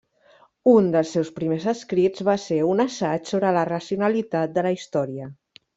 [0.71, 5.33] Un dels seus primers escrits va ser un assaig sobre la racionalitat de la història.